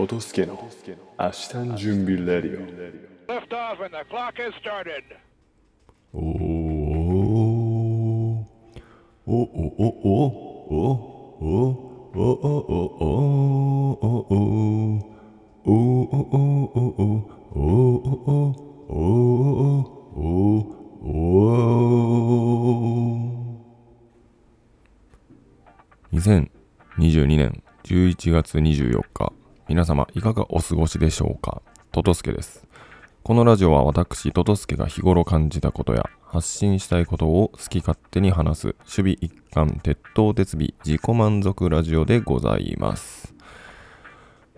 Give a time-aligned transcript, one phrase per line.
[0.00, 0.54] トトスケの
[1.18, 2.56] 明日の準備レディ
[3.28, 5.02] Lift off and the clock has started.
[6.14, 6.22] おー
[9.26, 9.34] おおおお
[10.20, 10.22] お
[10.80, 10.84] お
[12.14, 12.24] おおおお
[18.88, 19.50] おおお
[26.12, 29.32] 2022年11月24日
[29.70, 31.62] 皆様いかがお過ごしでしょうか？
[31.92, 32.66] トトスケです
[33.22, 43.32] このラジオは私トトスケが日頃感じたことや発信したいことを好き勝手に話す守備一貫鉄頭鉄尾自己満足ラジオでございます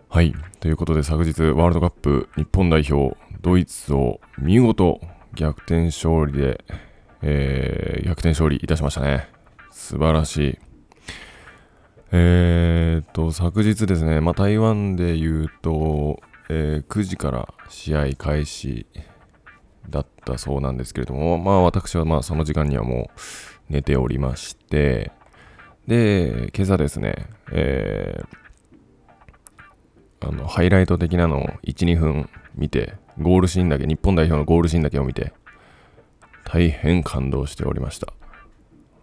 [0.08, 0.34] はい。
[0.60, 4.98] ということで、昨日、ワールドカップ日本代表、ドイツを見事
[5.34, 6.64] 逆転勝利で、
[7.20, 9.28] えー、逆転勝利いたしましたね。
[9.70, 10.71] 素晴らしい。
[12.14, 18.86] えーっと、昨日ですね、まあ、台湾で言うと、えー9時から試合開始
[19.88, 23.10] だったそうなんですけれども、まあ、私はまあその時間にはも
[23.70, 25.10] う寝ておりまして、
[25.86, 35.32] で、今朝ですね、えーあの、ハイライト的なのを1、2分見て、ゴールシーンだけ、日本代表のゴールシーンだけを見て、
[36.44, 38.12] 大変感動しておりました。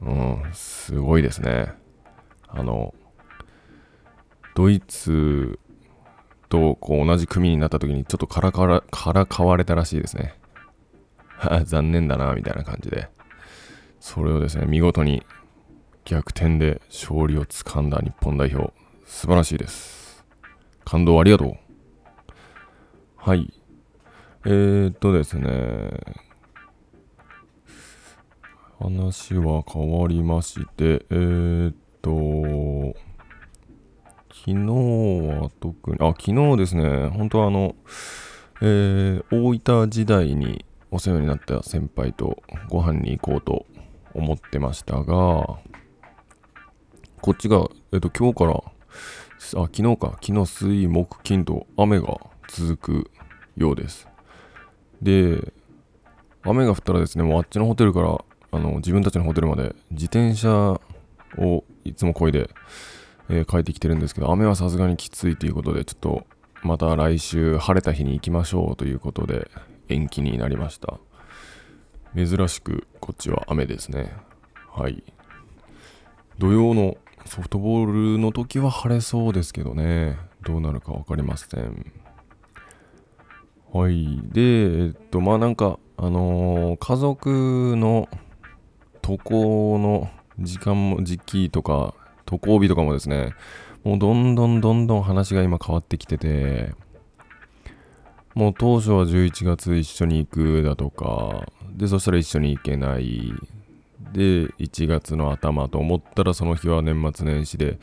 [0.01, 1.73] うん、すごいですね。
[2.47, 2.93] あの、
[4.55, 5.59] ドイツ
[6.49, 10.35] とこう同じ組になった時にちょっとからからからかわれたらしいですね。
[11.37, 13.09] は あ残念だな、みたいな感じで。
[13.99, 15.25] それをですね、見事に
[16.05, 18.73] 逆転で勝利をつかんだ日本代表、
[19.05, 20.25] 素晴らしいです。
[20.83, 21.57] 感動ありがとう。
[23.15, 23.53] はい。
[24.45, 25.91] えー、っとですね。
[28.79, 32.97] 話は変わりまして、えー、っと、
[34.45, 37.75] 昨日は特に、あ、昨日ですね、本当はあの、
[38.61, 43.65] えー、大分時代にお世話になった先輩とご飯に行こうと
[44.13, 45.59] 思ってましたが、
[47.21, 48.63] こっちが、えっと、今日から、あ、
[49.41, 52.17] 昨日か、昨日水、木、金と雨が
[52.47, 53.11] 続く
[53.57, 54.07] ようです。
[55.01, 55.51] で、
[56.43, 58.17] 雨が降ったらですね、もうあっちのホテルから、
[58.51, 60.79] あの、自分たちのホテルまで自転車
[61.37, 62.49] をいつも漕いで、
[63.29, 66.25] えー帰ってきてるんですけど、雨はさすがにきついということで、ちょっと、
[66.63, 69.49] また来週晴れた日に行きましょうということで、
[69.87, 70.99] 延期になりました。
[72.15, 74.11] 珍しく、こっちは雨ですね。
[74.71, 75.03] はい。
[76.37, 81.91] 土曜のソフトボールの時は晴れそうですけどね、どうなるか分かりません。
[83.71, 84.19] はい。
[84.23, 88.09] で、えっと、まあなんか、あのー家族の
[89.01, 91.93] 渡航の時間も、時期とか、
[92.29, 93.33] 渡航日とかもですね、
[93.83, 96.73] もうどんどんどんどん話が今変わってきてて、
[98.35, 103.33] もう当初は11月一緒に行くだとか、で、そしたら一緒に行けない。
[104.13, 107.79] で、1月の頭と思ったらその日は年末年始で、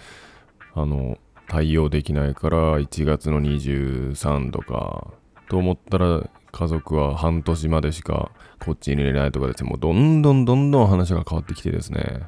[0.74, 1.18] あの、
[1.48, 5.08] 対応できないから1月の23とか、
[5.48, 8.30] と思ったら家族は半年までしか
[8.64, 12.22] こっちに入れないとかですね、もうどんどんどんどん話が変わってきてですね、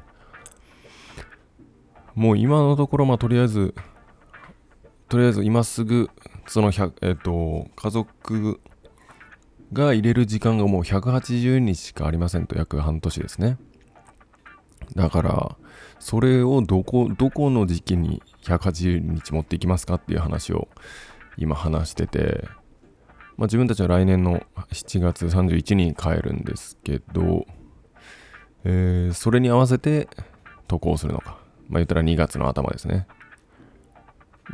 [2.15, 3.73] もう今のところ、まあとりあえず、
[5.07, 6.09] とりあえず今すぐ、
[6.47, 6.71] その、
[7.01, 8.59] えっ、と、家族
[9.73, 13.57] が入れる時間がもう180日しかありませんと、約半年ですね。
[14.95, 15.57] だから、
[15.99, 20.67] それをどこ、どこの時期に180日持っていきますかっていう話を
[21.37, 22.47] 今話してて、
[23.37, 24.41] まあ自分たちは来年の
[24.71, 27.45] 7月31に帰るんですけど、
[28.63, 30.09] えーそれに合わせて
[30.67, 31.48] 渡航するのか。
[31.69, 33.07] まあ言ったら2月の頭ですね。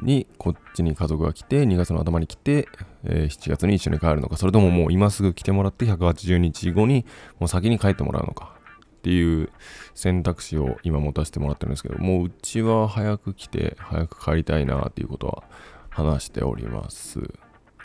[0.02, 2.68] に、こっちに家族が来て、2月の頭に来て、
[3.04, 7.06] えー7月に一緒に帰るのか、それとももう今すぐ来てもらって180日後に
[7.40, 8.56] もう先に帰ってもらうのか
[8.98, 9.50] っていう
[9.94, 15.44] 選択肢を今持たせてもらってるんですけど、もううちは早く来て、早く帰りたいなっていうことは
[15.90, 17.22] 話しております。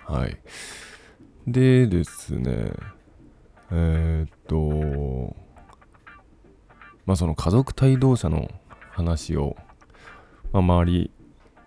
[0.07, 0.39] はい。
[1.47, 2.73] でですね、
[3.71, 5.37] えーっと、
[7.07, 8.49] まあその家族帯同者の
[8.91, 9.57] 話を、
[10.53, 11.11] まあ、周り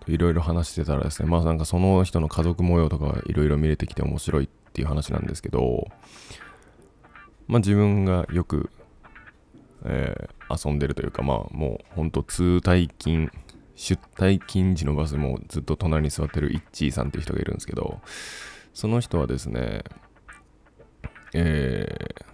[0.04, 5.88] といろいろ話してたらですね、まあなんかその人の家族模様とかいろいろ見れてきて面白いっていう話なんですけど、
[7.46, 8.70] まあ自分がよく、
[9.84, 10.34] えー
[10.66, 13.32] 遊んでるというか、まあもうほんと通退勤、
[13.74, 18.00] 出退勤時のバスもずっと隣に座ってるイッチーさんっていう人がいるんですけど、
[18.74, 19.82] その人はですね、
[21.32, 22.24] えー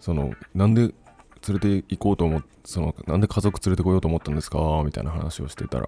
[0.00, 0.94] その、なんで
[1.48, 4.82] 連れて行こうと思っその、なんで家族連れてこようと思ったんですか？
[4.84, 5.86] みたいな話をしてたら、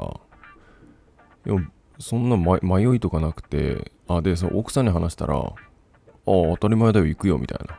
[1.46, 1.56] いや
[1.98, 5.54] そんな、ま、迷いとかなくてあでその奥さんに話したらああ
[6.24, 7.78] 当たり前だよ行くよみたいな。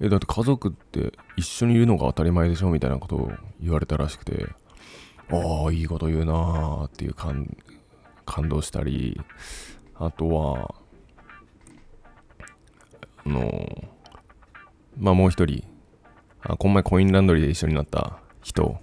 [0.00, 2.70] えだって家族って一緒にいるのが当たり前でしょ？
[2.70, 4.46] みたいなことを言われたらしくて。
[5.30, 7.54] ああいいこと言うなーっていう感
[8.24, 9.20] 感動したり。
[9.96, 10.74] あとは
[13.26, 13.88] あの
[14.96, 15.67] まあもう一人
[16.48, 18.78] あこの前コインランドリーで一緒になった人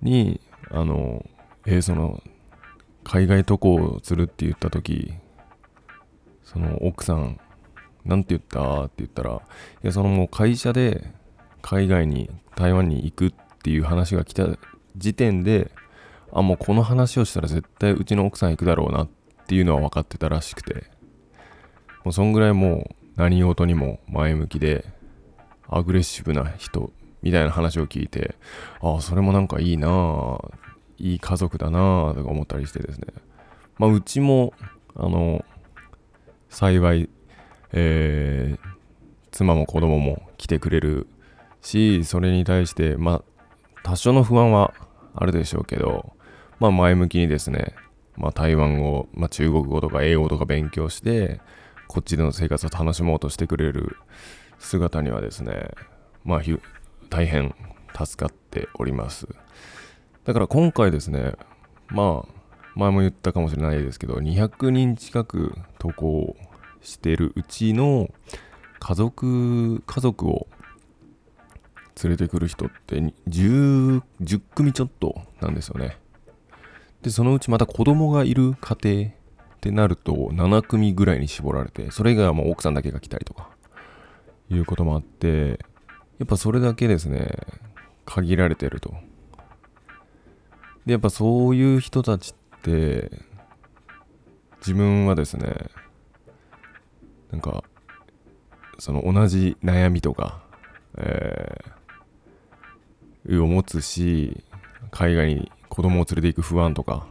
[0.00, 0.40] に
[0.70, 1.24] あの
[1.66, 2.22] えーその
[3.04, 5.12] 海外渡航するって言った時
[6.44, 7.40] その奥さん
[8.04, 9.40] なんて言ったって言ったらい
[9.86, 11.10] やそのもう会社で
[11.62, 14.46] 海外に台湾に行くっていう話が来た
[14.96, 15.72] 時点で
[16.32, 19.08] あもうこの話をしたら絶対うちの奥さん行くだろうなっ
[19.46, 20.92] ていうのは分かってたらしくて。
[22.04, 24.84] もうそんぐらいもう何事にも前向きで
[25.76, 26.92] アグレッシブな人
[27.22, 28.36] みたいな話を聞いて
[28.80, 30.40] ああそれもなんかいいなあ
[30.98, 33.06] いい家族だなあとか思ったりしてですね。
[33.78, 34.54] まあうちも
[34.94, 35.44] あの
[36.48, 37.08] 幸い
[37.72, 38.72] えー
[39.32, 41.08] 妻も子供も来てくれる
[41.62, 43.22] しそれに対してまあ
[43.82, 44.74] 多少の不安は
[45.14, 46.12] あるでしょうけど
[46.60, 47.74] まあ前向きにですね
[48.16, 51.40] まあ台湾語、まあ、中国語とか英語とか勉強して
[51.88, 53.96] こっちでの生活を楽しもうとしてくれる
[54.62, 55.70] 姿にはですね
[56.24, 56.40] まあ
[57.10, 57.54] 大変
[57.94, 59.28] 助かっております。
[60.24, 61.34] だから今回ですね
[61.88, 62.42] まあ
[62.74, 66.36] 前も言ったかもしれないですけど200人近く渡航
[66.80, 68.08] してるうちの
[68.78, 70.46] 家族家族を
[72.02, 72.96] 連れてくる人って
[73.28, 75.98] 10, 10組ちょっとなんですよね。
[77.02, 79.12] でそのうちまた子供がいる家庭っ
[79.60, 83.50] てなると7組ぐらいに絞られてそれ以外はもう奥さんだけが来たりとか。
[84.54, 85.58] いうこともあって
[86.18, 87.30] やっぱそれだけですね
[88.04, 88.94] 限られてると。
[90.86, 93.10] でやっぱそういう人たちって
[94.58, 95.70] 自分はですね
[97.30, 97.64] なんか
[98.78, 100.42] その同じ悩みとか、
[100.96, 104.42] えー、を持つし
[104.90, 107.06] 海外に子供を連れて行く不安とか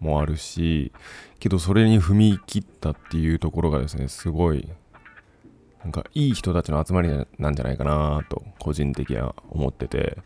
[0.00, 0.92] もあるし
[1.40, 4.68] けどそれに踏み切ったっていうところがですねすごい
[5.84, 10.18] なんかいい人たちの集まりなんじゃないかなと個人的には思ってて。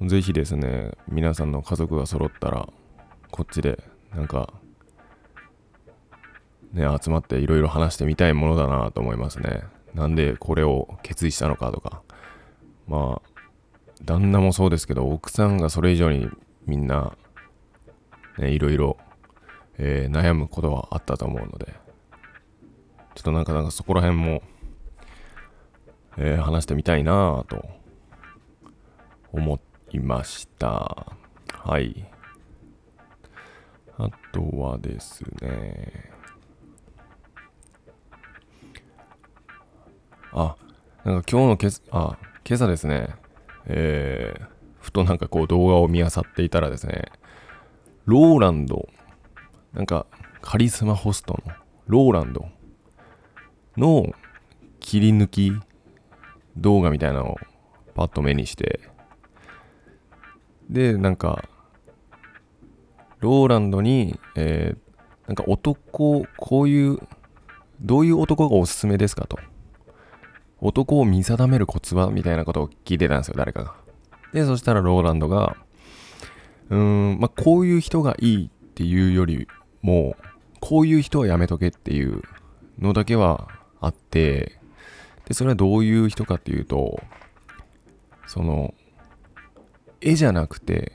[0.00, 2.68] ぜひですね皆さんの家族が揃ったら
[3.30, 3.80] こっちで
[4.12, 4.52] なんか
[6.72, 9.62] ね集まっていろいろ話してみたいものだなと思いますね。
[9.94, 12.02] なんでこれを決意したのかとか。
[12.88, 13.32] まあ
[14.04, 16.28] 旦那もそうですけど奥さんがそれ以上に
[16.66, 17.16] みんな、
[18.38, 18.96] ね、いろいろ、
[19.78, 21.74] え悩むことはあったと思うので。
[23.14, 24.42] ちょっとなんかなんかそこら辺も、
[26.16, 27.64] えー話してみたいなと
[29.32, 29.60] 思
[29.90, 31.06] いました。
[31.52, 32.06] はい。
[33.98, 36.10] あとはですね。
[40.32, 40.56] あ
[41.04, 43.14] なんか今日のけあ今朝ですね。
[43.66, 47.04] えーふとなんかこう動画を見漁っていたらですね
[48.04, 48.88] ローランド
[49.72, 50.06] なんか
[50.40, 51.52] カリスマホストの
[51.86, 52.46] ローランド
[53.76, 54.12] の
[54.80, 55.52] 切り抜き
[56.56, 57.36] 動画みたいなのを
[57.94, 58.80] パッと目にして。
[60.70, 61.48] でなんか
[63.20, 64.92] ローランドに、えー
[65.28, 66.98] なんか男こういう
[67.80, 69.38] どういう男がおすすめですかと。
[70.60, 72.10] 男を見定めるコツは？
[72.10, 73.74] みたいなことを聞いてたんですよ誰かが。
[74.32, 75.56] でそしたらローランドが
[76.70, 79.46] うんまあこういう人がいいっていうより
[79.80, 80.16] も
[80.60, 82.22] こういう人はやめとけっていう
[82.78, 83.48] のだけは
[83.80, 84.58] あって
[85.32, 87.02] でそれはどういう人かっていうと
[88.26, 88.74] その
[90.02, 90.92] 絵じゃなくて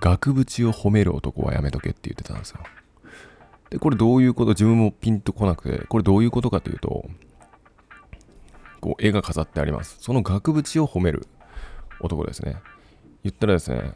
[0.00, 2.60] 額縁を褒める男はやめとけって言ってたんですよ。
[3.70, 7.04] でこれどういうこと自分もピンとこなくてこれどういうことかというと
[8.80, 9.96] こう絵が飾ってあります。
[9.98, 11.26] その額縁を褒める
[11.98, 12.58] 男ですね。
[13.24, 13.94] 言ったらですね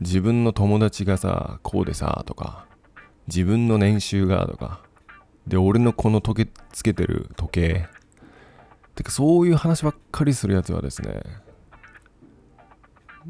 [0.00, 2.66] 自分の友達がさこうでさとか
[3.26, 4.82] 自分の年収がとか
[5.46, 7.88] で俺のこの時計つけてる時計
[8.94, 11.22] てかそういう話ばっかりするやつはですね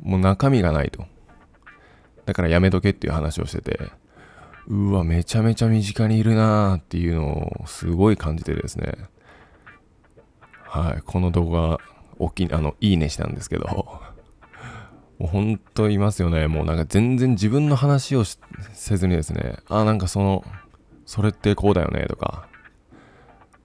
[0.02, 1.04] もう中身がないと。
[2.24, 3.90] だからやめとけっていう話をしてて
[4.68, 8.94] うわめちゃめちゃ身近にいるなーっていうのをすごい感じてですね。
[10.64, 11.78] はいこの動画
[12.18, 13.66] 大きいあのいいねしたんですけど。
[15.18, 16.48] もうほんといますよね。
[16.48, 20.44] もうなんか全然自分の話をせずにですねあなんかその
[21.06, 22.48] それってこうだよねとか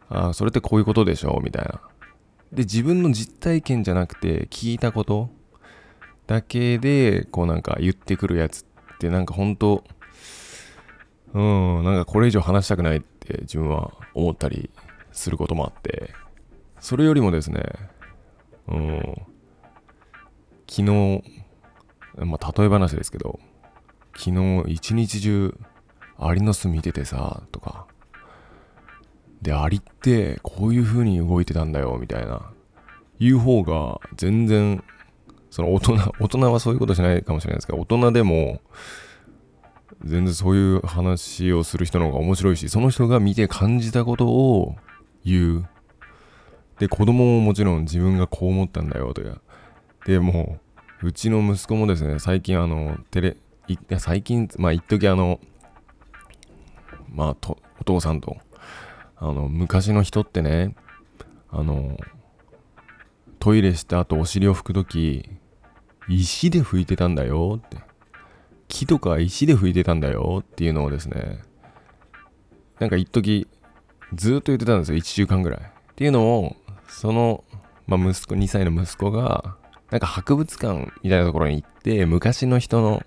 [0.09, 1.39] ああそれってこういうことでしょ？
[1.43, 1.81] みたいな。
[2.53, 5.29] で自分の実体験じゃなくて聞いたこと
[6.27, 9.83] だけでこうなんか言ってくるやつってなんか本当
[11.33, 14.69] うんなんかこれ以上話したくないって自分は思ったり
[15.11, 16.13] することもあって。
[16.79, 17.63] それよりもですね
[18.67, 18.99] うん
[20.69, 21.23] 昨日
[22.17, 23.39] まあ例え話ですけど
[24.15, 25.57] 昨日一日中
[26.19, 27.87] アリの巣見ててさとか
[29.41, 32.51] でアリってこういう風に動いてたんだよみたいな。
[33.19, 34.83] 言う方が全然
[35.49, 38.61] その大人 大人はそういうことしないかもしれないですけど大人でも
[40.03, 44.75] 全然そういう話をする人の方が面白いしその人が見て感じたことを
[45.25, 45.69] 言う。
[46.79, 49.41] で子供ももちろん自分がこう思ったんだよとか
[50.05, 50.59] でも
[51.01, 55.39] ううちの息子もですね最近あのテレいや最近まあ一時あの
[57.11, 58.37] まあとお父さんと
[59.19, 60.75] あの昔の人ってね
[61.49, 61.97] あの
[63.39, 65.29] トイレした後お尻を拭くとき
[66.07, 67.77] 石で拭いてたんだよって。
[68.69, 71.39] 木とか石で拭いてたんだよっていうのをですね
[72.79, 73.47] なんか一時
[74.13, 75.59] ずっと言ってたんですよ1週間ぐらい。
[75.61, 75.63] っ
[75.95, 76.55] ていうのを
[76.89, 77.43] その、
[77.87, 79.55] まあ、息子2歳の息子が
[79.89, 83.03] なんか博物館みたいなところに行って昔の人の、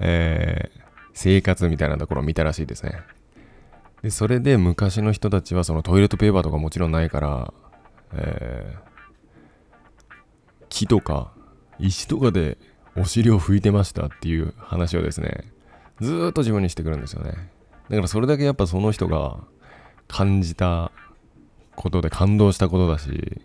[0.00, 3.00] えー生活みたいなところを見たらしいですね。
[4.02, 7.54] でそれで昔の人たちはそのトイレットペーパーとかもちろんないから、
[8.12, 8.86] えー
[10.68, 11.32] 木とか
[11.78, 12.58] 石とかで
[12.96, 15.52] お尻を拭いてましたっていう話をですね
[16.00, 17.50] ずーっと自分にしてくるんですよね。
[17.88, 19.38] だからそれだけやっぱその人が
[20.08, 20.92] 感じた
[21.76, 23.40] ことで感動したことだし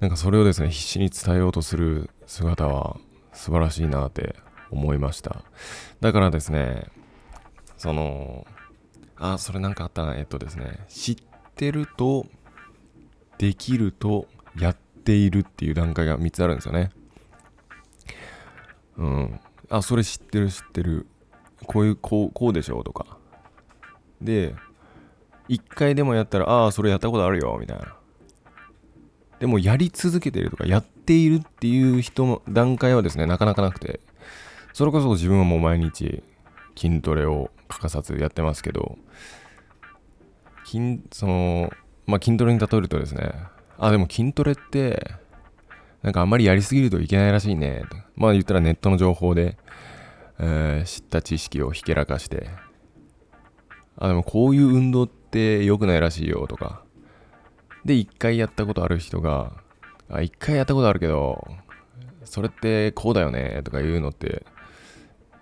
[0.00, 2.98] なんかそれをですね必死に伝えようとする姿は
[3.32, 4.36] 素晴らしいなって
[4.70, 5.42] 思いました。
[6.00, 6.86] だからですね
[7.78, 8.46] その
[9.18, 10.04] あそれなんかあった。
[10.04, 10.84] なえっとですね。
[10.88, 11.16] 知っ
[11.54, 12.26] てると
[13.38, 16.90] できるとやっているっていう段階が3つあるんですよね。
[18.96, 19.40] うん。
[19.70, 21.06] あそれ知ってる知ってる。
[21.66, 23.18] こういうこうこうでしょうとか。
[24.20, 24.54] で
[25.48, 27.96] 1回でもやったらああそれやったことあるよみたいな。
[29.38, 34.00] でもやり続けてるとかやっているっていう人の段階はですねなかなかなくて。
[34.72, 36.22] それこそ自分はもう毎日
[36.76, 38.98] 筋トレを欠かさずやってますけど
[40.64, 41.70] 筋その
[42.06, 43.32] まあ筋トレに例えるとですね
[43.78, 45.14] あでも筋トレって
[46.02, 49.56] なんかあんまりやりすぎるといけないらしいねまあ言ったらネットの情報で、
[50.38, 52.48] えー知った知識をひけらかして
[53.98, 56.82] あでもこういう運動って良くないらしいよとか
[57.84, 59.52] で一回やったことある人が
[60.10, 61.46] あ一回やったことあるけど
[62.24, 64.44] それってこうだよねとか言うのって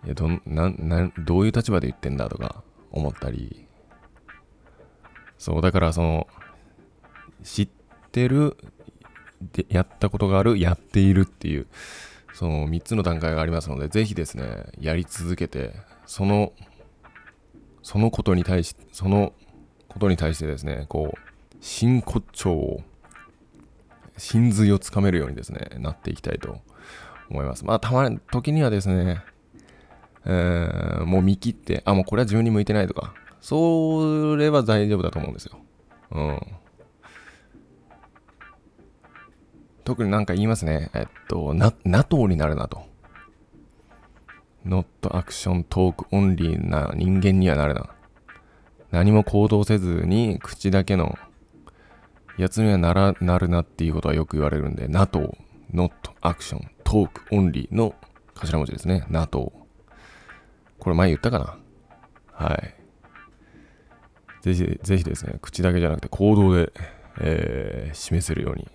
[0.05, 3.67] いやどななどういう立場で言ってんだとか思ったり。
[5.39, 6.27] そうだからその
[7.43, 7.69] 知っ
[8.13, 8.57] てる
[9.53, 11.67] でやったことがあるやっているっていう
[12.33, 15.75] その3つの段階がありますのでぜひですねやり続けて
[16.07, 16.53] その
[17.83, 19.35] そのことに対しその
[19.89, 22.83] ことに対してですねこう真骨頂を
[24.17, 26.61] 真髄をつかめるようにですねなっていきたいと
[27.29, 27.65] 思います。
[27.65, 29.23] まあたまに時にはですね
[30.27, 35.59] えーもう見切ってあもうこれは自分に向いてないとかそれは大丈夫だと思うんですよ
[36.13, 36.41] うん
[39.85, 40.91] 特になんか言いますね。
[40.95, 42.87] えっと、な、NATO になるなと。
[44.67, 47.91] not action talk only な人間にはなるな。
[48.91, 51.19] 何も行動せずに口だけの
[52.39, 55.37] やつにはなら、なるなっていうことはよく言われるんで、NATO,
[55.73, 57.95] not action talk only の
[58.35, 59.05] 頭文字ですね。
[59.11, 59.53] NATO。
[60.85, 61.59] これ前言ったかな？
[62.47, 62.75] はい。
[64.43, 66.73] ぜひ、ぜひですね、口だけじゃなくて行動で、
[67.21, 68.69] えー示せるように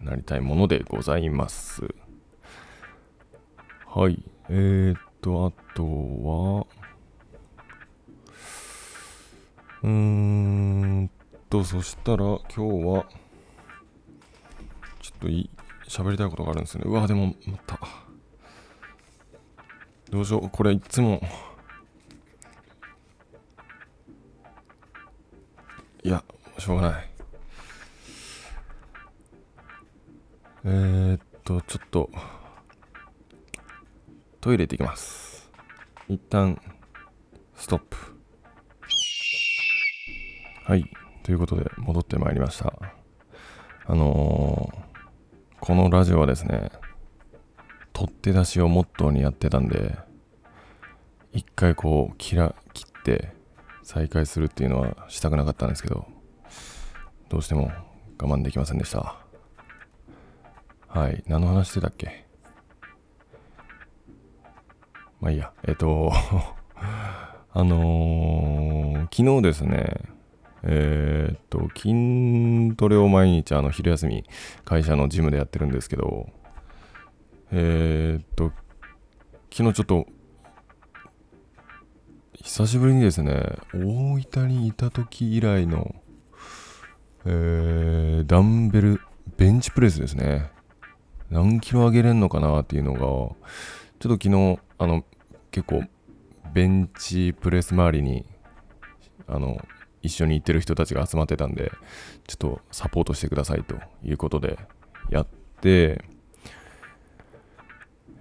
[0.00, 1.94] なりたいものでございます。
[3.86, 4.22] はい。
[4.48, 6.66] えー、っと、あとは、
[9.82, 11.10] うーん
[11.48, 13.06] と、そしたら今日は、
[15.00, 15.50] ちょっといい、
[15.86, 16.84] 喋りたいことがあるんですね。
[16.84, 17.78] うわ、でも、また。
[20.10, 21.20] どうしよう、これいつも、
[26.02, 26.24] いや、
[26.58, 27.10] しょうがない。
[30.64, 32.10] えー、っと、ちょっと、
[34.40, 35.50] トイレ行ってきます。
[36.08, 36.60] 一旦、
[37.54, 37.96] ストップ。
[40.64, 40.90] はい。
[41.22, 42.72] ということで、戻ってまいりました。
[43.86, 44.88] あのー
[45.60, 46.70] このラジオはですね、
[47.98, 49.98] 取って出しをモットーにやってたんで、
[51.32, 53.32] 一回こう、切ら、切って、
[53.82, 56.06] 再開するっていうのはしたくなかったんですけど、
[57.28, 57.72] どうしても
[58.20, 59.16] 我慢できませんでした。
[60.86, 61.24] はい。
[61.26, 62.24] 何の話してたっけ？
[65.20, 66.12] まあいいや、えっと、
[67.52, 70.02] あのー昨日ですね、
[70.62, 74.24] えーっと、筋トレを毎日、あの、昼休み、
[74.64, 76.28] 会社のジムでやってるんですけど、
[77.50, 78.52] えーっと、
[79.50, 80.06] 昨日ちょっと、
[82.34, 85.94] 久しぶりにですね、大分にいた時以来の、
[87.24, 89.00] えー、ダンベル、
[89.36, 90.50] ベンチプレスですね。
[91.30, 93.36] 何キロ上げれんのかなっていうのが、ちょっ
[94.00, 95.04] と昨日、あの、
[95.50, 95.84] 結構、
[96.52, 98.26] ベンチプレス周りに、
[99.26, 99.58] あの、
[100.02, 101.72] 一緒に行ってる人たちが集まってたんで、
[102.26, 104.58] ちょっとサポートしてくださいということで
[105.10, 105.26] やっ
[105.60, 106.04] て、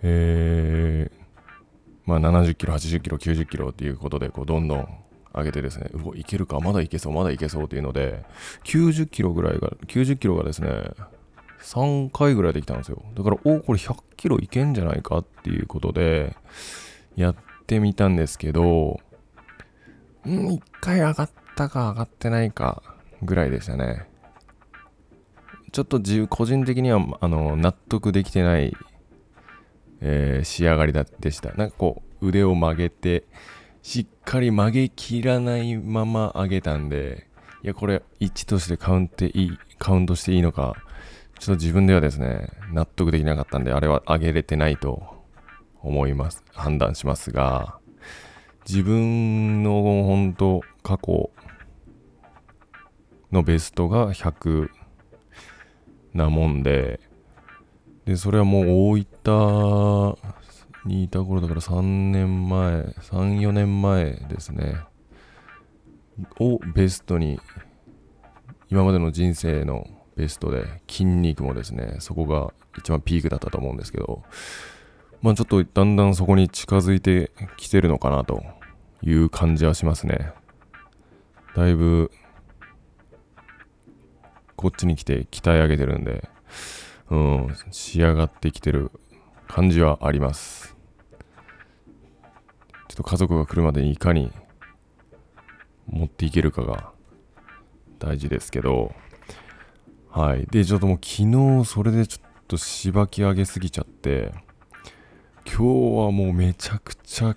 [0.03, 1.17] えー、
[2.05, 4.87] まあ70キロ、80キロ、90キロっていうことで、こう、どんどん
[5.33, 8.23] 上げてですね、うお、いけるか、まだいけそう、まだいけそうっていうので、
[8.63, 10.69] 90キロぐらいが、90キロがですね、
[11.61, 13.03] 3回ぐらいできたんですよ。
[13.15, 16.35] だから、おこれ100キロいけんじゃないかっていうことで、
[17.15, 17.35] やっ
[17.65, 18.99] てみたんですけど、
[20.25, 22.83] ん1回上がったか上がってないか
[23.21, 24.07] ぐらいでしたね。
[25.71, 28.75] ちょっと自由個人的にはあの納得できてない、
[30.01, 31.53] えー仕上がりだでした。
[31.53, 33.25] なんかこう腕を曲げて
[33.81, 37.27] しっかり曲げきらないまま上げたんで、
[37.63, 40.75] いやこれ1としてカウントいいカウントしていいのか、
[41.39, 45.03] ちょっと自分ではですね、納得できなかったんで、あれは上げれてないと
[45.81, 46.43] 思います。
[46.53, 47.77] 判断しますが、
[48.67, 51.29] 自分の本当過去
[53.31, 54.69] のベストが100
[56.13, 56.99] なもんで、
[58.07, 60.17] で、それはもう大分
[60.85, 64.77] にいた頃だから3年前、3、4年前ですね。
[66.39, 67.37] をベストに、
[68.69, 69.85] 今までの人生の
[70.15, 74.23] ベストで、筋肉もですね、そこが一番ピークだったと思うんですけど、
[75.21, 78.41] まあちょっとだんだんそこに近づいてきてるのかなと
[79.01, 80.31] いう感じはしますね。
[81.57, 82.09] だいぶ
[84.55, 86.29] こっちに来て鍛え上げてるんで、
[87.09, 88.91] うん、仕上がってきてる
[89.47, 90.75] 感じはあります。
[92.89, 94.31] ちょっと家族が来るまでにいかに
[95.87, 96.91] 持っていけるかが
[97.99, 98.93] 大事ですけど、
[100.09, 100.45] はい。
[100.47, 104.33] で、ちょっともう昨日それでちょっとしばき上げすぎちゃって、
[105.45, 105.63] 今日
[106.05, 107.35] はもうめちゃくちゃ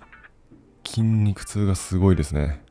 [0.85, 2.63] 筋肉痛がすごいですね。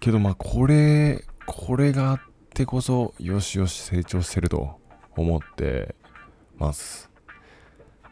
[0.00, 2.20] けどまあこれ、これがあっ
[2.52, 4.78] てこそ、よしよし成長してると
[5.16, 5.94] 思って
[6.56, 7.10] ます。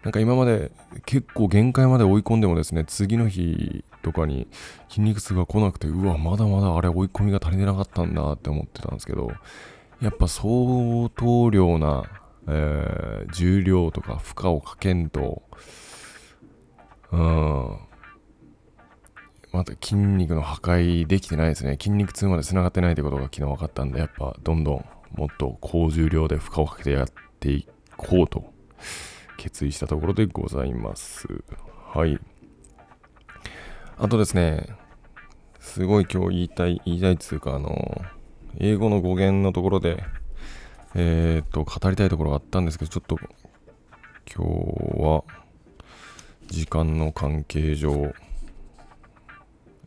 [0.03, 0.73] なんか今まで
[1.07, 4.49] 結構限界まで追い込んでもですね、次の日とかに
[4.89, 9.31] 筋肉痛が来なくて、うわ、まだまだあれ追い込みが足りてなかったんだって思ってたんですけど、
[10.01, 12.05] やっぱ相当量な、
[12.49, 15.43] えー重量とか負荷をかけんと、
[17.13, 17.79] うん。
[19.53, 21.77] また筋肉の破壊できてないですね。
[21.79, 24.85] 筋肉痛まで繋がってないということが昨日分かったんで、やっぱどんどん
[25.15, 27.07] もっと高重量で負荷をかけてやっ
[27.41, 28.53] ていこうと
[29.37, 31.27] 決意したところでございます。
[31.95, 32.19] はい。
[33.99, 34.67] あとですね、
[35.61, 38.03] すごい今日言いたい、言いたいっつうか、あの、
[38.59, 40.03] 英語の語源のところで、
[40.95, 43.19] えーっと、語りたいところがあったんですけど、ちょっと
[44.35, 45.25] 今日は
[46.49, 48.13] 時間の関係上、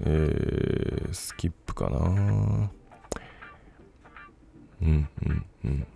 [0.02, 2.72] えー、スキップかな
[4.82, 5.88] うんうんうん。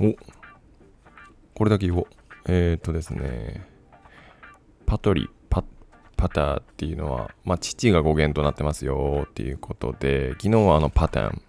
[0.00, 0.16] お。
[1.54, 2.06] これだけ言おう。
[2.48, 3.66] えー、っとですね。
[4.86, 5.64] パトリパ
[6.16, 11.42] パターっていうのは、まあ、父が語源となってますよっていうことで昨日はあのパターン。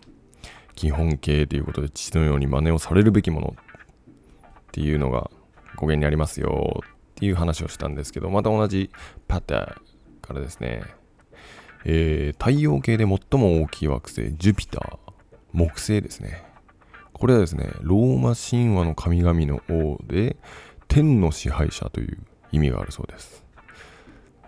[0.78, 5.32] 基本形ということで父のように真似をされるべきものっていうのが
[5.76, 8.92] 語源にありますよっていう話をしたんですけどまた同じ
[9.28, 10.84] パターからですね。
[11.84, 15.07] えー太陽系で最も大きい惑星ジュピター。
[15.58, 16.44] 木星ですね。
[17.14, 20.38] これはですねローマ神話の神々の王で
[20.88, 22.20] 天の支配者という
[22.52, 23.44] 意味があるそうです。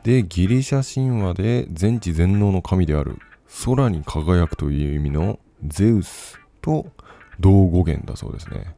[0.04, 3.18] でギリシャ神話で全知全能の神である
[3.66, 6.86] 空に輝くという意味のゼウスと
[7.40, 8.76] 同語源だそうですね。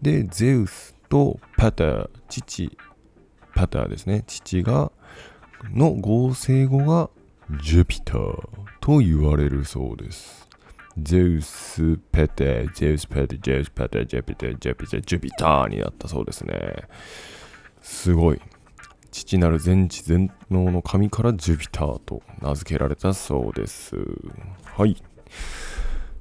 [0.00, 2.78] でゼウスとパター父
[3.52, 4.22] パターですね。
[4.28, 4.92] 父が
[5.74, 7.10] の合成語が
[7.64, 8.48] ジュピター
[8.80, 10.51] と言われるそうです。
[10.98, 16.54] ゼウス、ペテ、ゼウス、ペテ、ゼウス、ペテ、ジュピター、ジュピター、ジュピターになったそうですね。
[17.80, 18.40] すごい。
[19.10, 23.96] 父なる全知全能の神からジュピターと名付けられたそうです。
[24.76, 24.96] はい。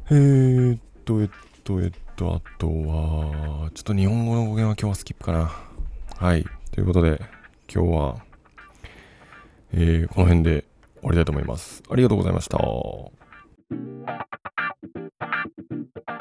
[0.09, 1.29] えーっと、えっ
[1.63, 5.51] と、えっと、あとは、ちょっと日本語の語源は今日はスキップかな。
[6.17, 6.45] はい。
[6.71, 7.21] ということで、
[7.73, 8.17] 今日は、
[9.73, 10.65] えーこの辺で
[10.99, 11.81] 終わりたいと思います。
[11.89, 13.20] ありがとうございました。
[13.71, 13.87] Thank
[15.71, 16.20] you.